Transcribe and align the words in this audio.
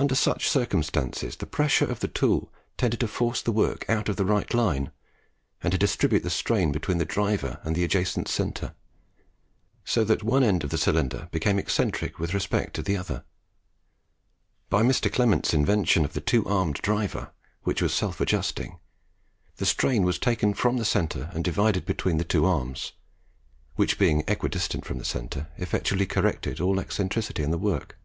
Under 0.00 0.14
such 0.14 0.48
circumstances 0.48 1.34
the 1.34 1.44
pressure 1.44 1.84
of 1.84 1.98
the 1.98 2.06
tool 2.06 2.52
tended 2.76 3.00
to 3.00 3.08
force 3.08 3.42
the 3.42 3.50
work 3.50 3.84
out 3.90 4.08
of 4.08 4.14
the 4.14 4.24
right 4.24 4.54
line 4.54 4.92
and 5.60 5.72
to 5.72 5.76
distribute 5.76 6.22
the 6.22 6.30
strain 6.30 6.70
between 6.70 6.98
the 6.98 7.04
driver 7.04 7.58
and 7.64 7.74
the 7.74 7.82
adjacent 7.82 8.28
centre, 8.28 8.76
so 9.84 10.04
that 10.04 10.22
one 10.22 10.44
end 10.44 10.62
of 10.62 10.70
the 10.70 10.78
cylinder 10.78 11.28
became 11.32 11.58
eccentric 11.58 12.16
with 12.20 12.32
respect 12.32 12.74
to 12.76 12.82
the 12.82 12.96
other. 12.96 13.24
By 14.70 14.84
Mr. 14.84 15.12
Clement's 15.12 15.52
invention 15.52 16.04
of 16.04 16.12
the 16.12 16.20
two 16.20 16.46
armed 16.46 16.76
driver, 16.76 17.32
which 17.64 17.82
was 17.82 17.92
self 17.92 18.20
adjusting, 18.20 18.78
the 19.56 19.66
strain 19.66 20.04
was 20.04 20.20
taken 20.20 20.54
from 20.54 20.76
the 20.76 20.84
centre 20.84 21.28
and 21.32 21.42
divided 21.42 21.84
between 21.84 22.18
the 22.18 22.22
two 22.24 22.46
arms, 22.46 22.92
which 23.74 23.98
being 23.98 24.22
equidistant 24.28 24.84
from 24.84 24.98
the 24.98 25.04
centre, 25.04 25.48
effectually 25.56 26.06
corrected 26.06 26.60
all 26.60 26.78
eccentricity 26.78 27.42
in 27.42 27.50
the 27.50 27.58
work. 27.58 27.98